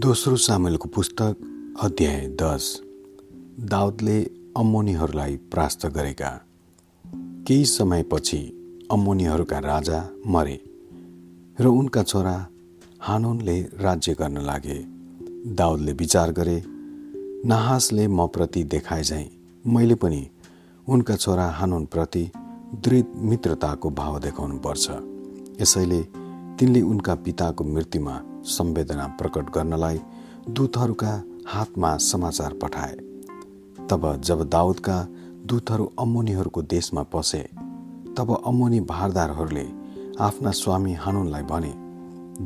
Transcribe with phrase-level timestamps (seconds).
[0.00, 1.36] दोस्रो सामेलको पुस्तक
[1.80, 2.82] अध्याय दस।
[3.60, 4.22] दाउदले
[4.56, 6.30] अम्मोनीहरूलाई परास्त गरेका।
[7.46, 8.38] केही समयपछि
[8.90, 10.64] अम्मोनीहरूका राजा मरे
[11.60, 12.48] र उनका छोरा
[13.00, 14.78] हानोनले राज्य गर्न लागे।
[15.54, 16.62] दाउदले विचार गरे
[17.46, 19.30] नाहासले म प्रति देखाए झैँ
[19.66, 20.28] मैले पनि
[20.88, 22.30] उनका छोरा हानोनप्रति
[22.74, 24.90] दृढ मित्रताको भाव देखाउनु पर्छ
[25.62, 26.19] यसैले
[26.60, 30.00] तिनले उनका पिताको मृत्युमा संवेदना प्रकट गर्नलाई
[30.50, 32.96] दूतहरूका हातमा समाचार पठाए।
[33.90, 35.08] तब जब दाउदका
[35.46, 37.38] दूतहरू अम्मोनीहरूको देशमा पसे
[38.16, 39.66] तब अम्मोनी भारदारहरूले
[40.20, 41.72] आफ्ना स्वामी हानुनलाई भने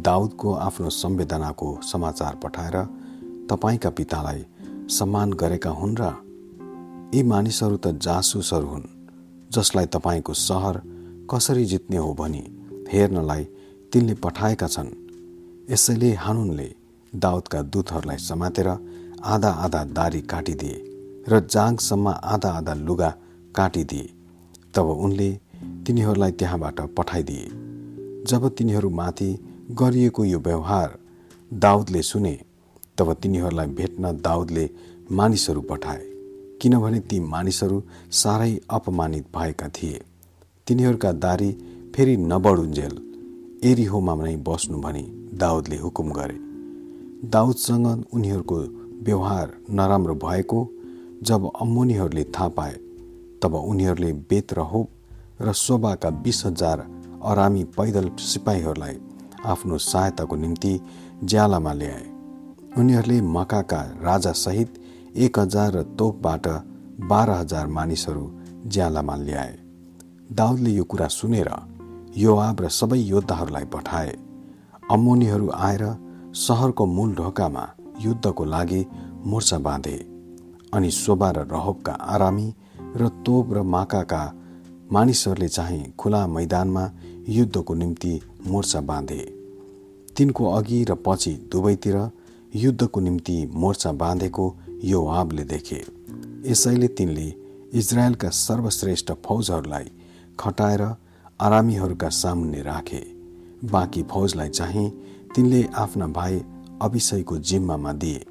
[0.00, 2.76] दाउदको आफ्नो संवेदनाको समाचार पठाएर
[3.50, 4.46] तपाईँका पितालाई
[4.88, 6.12] सम्मान गरेका हुन् र
[7.14, 8.82] यी मानिसहरू त जासुसहरू हुन्
[9.52, 10.80] जसलाई तपाईँको सहर
[11.30, 12.44] कसरी जित्ने हो भनी
[12.92, 13.46] हेर्नलाई
[13.94, 14.88] तिनले पठाएका छन्।
[15.70, 16.68] यसैले हानुनले
[17.12, 18.68] दाउदका दूतहरूलाई समातेर
[19.24, 20.78] आधा आधा दारी काटिदिए
[21.28, 23.10] र जाङसम्म आधा आधा लुगा
[23.54, 24.08] काटिदिए।
[24.74, 25.30] तब उनले
[25.86, 27.46] तिनीहरूलाई त्यहाँबाट पठाइदिए।
[28.26, 29.30] जब तिनीहरूमाथि
[29.70, 30.98] गरिएको यो व्यवहार
[31.52, 32.34] दाउदले सुने
[32.98, 34.68] तब तिनीहरूलाई भेट्न दाउदले
[35.12, 36.02] मानिसहरू पठाए
[36.60, 40.04] किनभने ती मानिसहरू साह्रै अपमानित भएका थिए।
[40.66, 41.50] तिनीहरूका दारी
[41.96, 42.94] फेरि नबढुन्जेल
[43.64, 45.02] एरिहोमा नै बस्नु भनी
[45.34, 46.36] दाउदले हुकुम गरे।
[47.30, 48.56] दाउदसँग उनीहरूको
[49.06, 50.58] व्यवहार नराम्रो भएको
[51.22, 52.74] जब अम्मोनीहरूले थाहा पाए
[53.42, 54.88] तब उनीहरूले बेत र होप
[55.40, 56.78] र शोभाका बिस हजार
[57.24, 58.96] अरामी पैदल सिपाहीहरूलाई
[59.44, 60.72] आफ्नो सहायताको निम्ति
[61.24, 62.06] ज्यालामा ल्याए।
[62.78, 64.70] उनीहरूले मकाका राजासहित
[65.16, 66.46] एक हजार र तोपबाट
[67.10, 68.24] बाह्र हजार मानिसहरू
[68.66, 69.54] ज्यालामा ल्याए।
[70.32, 71.48] दाउदले यो कुरा सुनेर
[72.16, 74.12] योआब र सबै योद्धाहरूलाई पठाए।
[74.90, 75.84] अम्मोनीहरू आएर
[76.36, 77.64] सहरको मूल ढोकामा
[78.00, 78.84] युद्धको लागि
[79.26, 79.96] मोर्चा बाँधे
[80.72, 82.48] अनि शोभा र रहोबका आरामी
[82.96, 84.22] र तोप र माकाका
[84.92, 86.84] मानिसहरूले चाहिँ खुला मैदानमा
[87.28, 89.20] युद्धको निम्ति मोर्चा बाँधे।
[90.16, 91.96] तिनको अघि र पछि दुवैतिर
[92.54, 95.84] युद्धको निम्ति मोर्चा बाँधेको यो आबले देखे।
[96.46, 97.32] यसैले तिनले
[97.74, 99.90] इजरायलका सर्वश्रेष्ठ फौजहरूलाई
[100.40, 100.82] खटाएर
[101.40, 103.00] आरामीहरूका सामुन्ने राखे।
[103.64, 104.88] बाँकी फौजलाई चाहिँ
[105.34, 106.40] तिनले आफ्ना भाइ
[106.82, 108.24] अभिषयको जिम्मामा दिए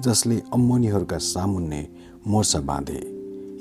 [0.00, 1.80] जसले अम्मोनीहरूका सामुन्ने
[2.26, 3.00] मोर्चा बाँधे।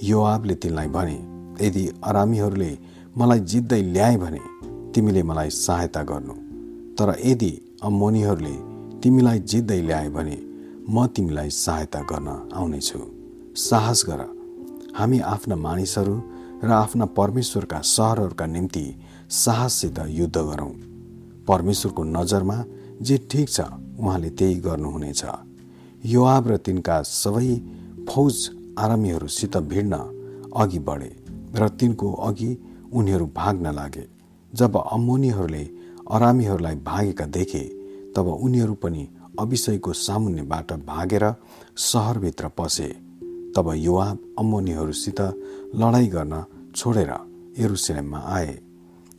[0.03, 1.17] योआबले तिनलाई भने
[1.61, 2.77] यदि अरामीहरूले
[3.17, 4.39] मलाई जित्दै ल्याए भने
[4.93, 6.33] तिमीले मलाई सहायता गर्नु।
[6.95, 7.51] तर यदि
[7.83, 8.55] अम्मोनीहरूले
[9.01, 10.37] तिमीलाई जित्दै ल्याए भने
[10.89, 12.99] म तिमीलाई सहायता गर्न आउनेछु।
[13.57, 14.21] साहस गर।
[14.95, 16.15] हामी आफ्ना मानिसहरू
[16.63, 18.85] र आफ्ना परमेश्वरका सहरहरूका निम्ति
[19.31, 20.71] साहससित युद्ध गरौँ।
[21.47, 22.63] परमेश्वरको नजरमा
[23.01, 23.61] जे ठिक छ
[23.99, 25.23] उहाँले त्यही गर्नुहुनेछ।
[26.05, 27.55] युवाब र तिनका सबै
[28.09, 29.93] फौज आरामीहरूसित भिड्न
[30.55, 31.11] अघि बढे
[31.55, 32.51] र तिनको अघि
[32.93, 34.07] उनीहरू भाग्न लागे।
[34.53, 35.63] जब अम्मोनीहरूले
[36.11, 37.63] अरामीहरूलाई भागेका देखे
[38.15, 39.07] तब उनीहरू पनि
[39.39, 41.25] अभिषयको सामुन्यबाट भागेर
[41.83, 42.87] सहरभित्र पसे।
[43.55, 45.21] तब युवाब अम्मोनीहरूसित
[45.75, 46.43] लडाईँ गर्न
[46.75, 47.11] छोडेर
[47.57, 48.53] एरुसलेममा आए।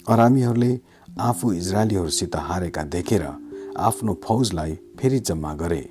[0.09, 0.73] अरामीहरूले
[1.21, 3.23] आफू इजरायलीहरूसित हारेका देखेर
[3.79, 5.83] आफ्नो फौजलाई फेरि जम्मा गरे।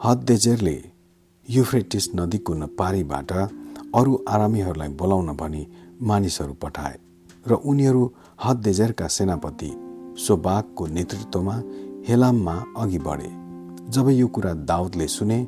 [0.00, 0.76] हददेजेरले
[1.48, 3.32] युफ्रेटिस नदीको पारीबाट
[3.94, 5.66] अरू आरामीहरूलाई बोलाउन भनी
[6.02, 6.96] मानिसहरू पठाए
[7.48, 8.02] र उनीहरू
[8.44, 9.70] हददेजेरका सेनापति
[10.18, 11.56] सोबागको नेतृत्वमा
[12.08, 13.30] हेलाममा अघि बढे।
[13.90, 15.38] जब यो कुरा दाउदले सुने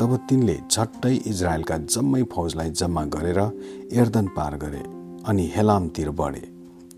[0.00, 3.40] तब तिनले झट्टै इजरायलका जम्मै फौजलाई जम्मा गरेर
[4.00, 4.82] एर्दन पार गरे
[5.28, 6.44] अनि हेलामतिर बढे।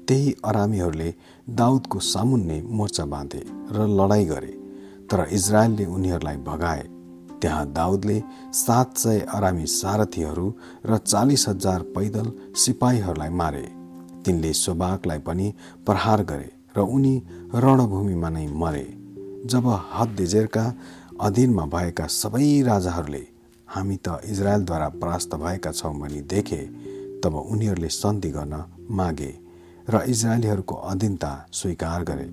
[0.07, 1.11] त्यही अरामीहरूले
[1.61, 4.53] दाउदको सामुन्ने मोर्चा बाँधे र लडाईँ गरे
[5.11, 6.85] तर इजरायलले उनीहरूलाई भगाए।
[7.41, 8.19] त्यहाँ दाउदले
[8.55, 10.47] सात सय अरामी सारथीहरू
[10.87, 12.27] र चालिस हजार पैदल
[12.63, 13.67] सिपाहीहरूलाई मारे।
[14.25, 15.47] तिनले सोबाकलाई पनि
[15.87, 17.15] प्रहार गरे र उनी
[17.65, 18.87] रणभूमिमा नै मरे।
[19.47, 19.65] जब
[19.95, 20.65] हददेजेरका
[21.21, 23.25] अधीनमा भएका सबै राजाहरूले
[23.69, 26.61] हामी त इजरायलद्वारा परास्त भएका छौँ भनी देखे
[27.25, 29.33] तब उनीहरूले सन्धि गर्न मागे
[29.91, 32.27] र इजरायलीहरूको अधीनता स्वीकार गरे।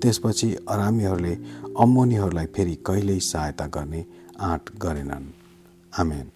[0.00, 1.34] त्यसपछि अरामीहरूले
[1.78, 4.04] अम्मोनीहरूलाई फेरि कहिल्यै सहायता गर्ने
[4.40, 5.32] आँट गरेनन्।
[5.98, 6.26] आमेन।